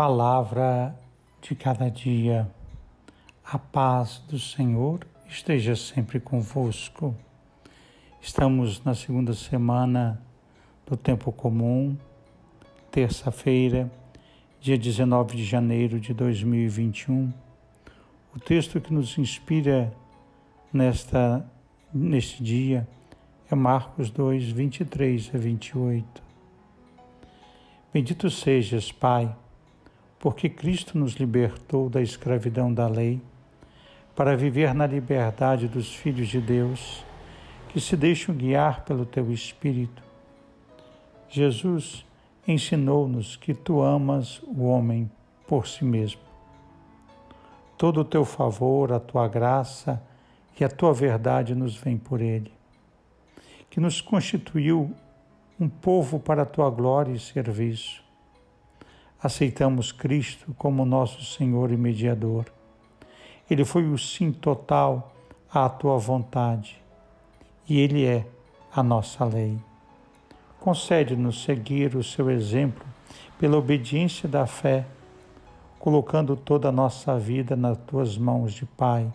Palavra 0.00 0.98
de 1.42 1.54
cada 1.54 1.90
dia. 1.90 2.50
A 3.44 3.58
paz 3.58 4.16
do 4.26 4.38
Senhor 4.38 5.06
esteja 5.28 5.76
sempre 5.76 6.18
convosco. 6.18 7.14
Estamos 8.18 8.82
na 8.82 8.94
segunda 8.94 9.34
semana 9.34 10.18
do 10.86 10.96
tempo 10.96 11.30
comum, 11.30 11.98
terça-feira, 12.90 13.92
dia 14.58 14.78
19 14.78 15.36
de 15.36 15.44
janeiro 15.44 16.00
de 16.00 16.14
2021. 16.14 17.30
O 18.34 18.40
texto 18.40 18.80
que 18.80 18.94
nos 18.94 19.18
inspira 19.18 19.92
nesta 20.72 21.44
neste 21.92 22.42
dia 22.42 22.88
é 23.50 23.54
Marcos 23.54 24.08
2, 24.08 24.50
23 24.50 25.30
a 25.34 25.36
28. 25.36 26.22
Bendito 27.92 28.30
sejas, 28.30 28.90
Pai 28.90 29.36
porque 30.20 30.50
Cristo 30.50 30.98
nos 30.98 31.14
libertou 31.14 31.88
da 31.88 32.02
escravidão 32.02 32.72
da 32.72 32.86
lei, 32.86 33.22
para 34.14 34.36
viver 34.36 34.74
na 34.74 34.86
liberdade 34.86 35.66
dos 35.66 35.94
filhos 35.94 36.28
de 36.28 36.38
Deus, 36.38 37.02
que 37.70 37.80
se 37.80 37.96
deixam 37.96 38.34
guiar 38.34 38.84
pelo 38.84 39.06
teu 39.06 39.32
Espírito. 39.32 40.02
Jesus 41.26 42.04
ensinou-nos 42.46 43.34
que 43.34 43.54
tu 43.54 43.80
amas 43.80 44.42
o 44.42 44.64
homem 44.64 45.10
por 45.46 45.66
si 45.66 45.84
mesmo. 45.86 46.20
Todo 47.78 48.00
o 48.02 48.04
teu 48.04 48.26
favor, 48.26 48.92
a 48.92 49.00
tua 49.00 49.26
graça 49.26 50.02
e 50.60 50.64
a 50.64 50.68
tua 50.68 50.92
verdade 50.92 51.54
nos 51.54 51.74
vem 51.76 51.96
por 51.96 52.20
ele, 52.20 52.52
que 53.70 53.80
nos 53.80 54.02
constituiu 54.02 54.94
um 55.58 55.68
povo 55.68 56.20
para 56.20 56.42
a 56.42 56.46
tua 56.46 56.68
glória 56.68 57.12
e 57.12 57.18
serviço 57.18 58.09
aceitamos 59.22 59.92
Cristo 59.92 60.54
como 60.56 60.84
nosso 60.84 61.24
Senhor 61.24 61.70
e 61.70 61.76
Mediador. 61.76 62.46
Ele 63.50 63.64
foi 63.64 63.88
o 63.88 63.98
sim 63.98 64.32
total 64.32 65.12
à 65.52 65.68
tua 65.68 65.98
vontade 65.98 66.80
e 67.68 67.78
Ele 67.78 68.04
é 68.04 68.26
a 68.72 68.82
nossa 68.82 69.24
lei. 69.24 69.58
Concede-nos 70.58 71.42
seguir 71.42 71.96
o 71.96 72.02
seu 72.02 72.30
exemplo 72.30 72.84
pela 73.38 73.56
obediência 73.56 74.28
da 74.28 74.46
fé, 74.46 74.84
colocando 75.78 76.36
toda 76.36 76.68
a 76.68 76.72
nossa 76.72 77.18
vida 77.18 77.56
nas 77.56 77.78
tuas 77.78 78.18
mãos 78.18 78.52
de 78.52 78.66
Pai, 78.66 79.10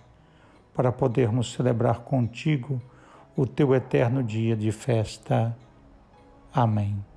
para 0.74 0.92
podermos 0.92 1.54
celebrar 1.54 2.00
contigo 2.00 2.82
o 3.38 3.46
teu 3.46 3.74
eterno 3.76 4.24
dia 4.24 4.56
de 4.56 4.72
festa. 4.72 5.56
Amém. 6.54 7.15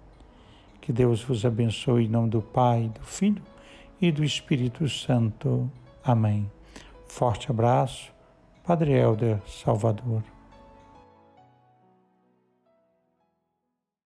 Que 0.89 0.92
Deus 0.94 1.22
vos 1.22 1.44
abençoe 1.44 2.06
em 2.06 2.08
nome 2.08 2.31
do 2.31 2.41
Pai, 2.41 2.91
do 2.98 3.05
Filho 3.05 3.42
e 4.00 4.11
do 4.11 4.25
Espírito 4.25 4.89
Santo. 4.89 5.70
Amém. 6.03 6.50
Forte 7.06 7.50
abraço, 7.50 8.11
Padre 8.64 8.92
Helder 8.92 9.39
Salvador. 9.47 10.22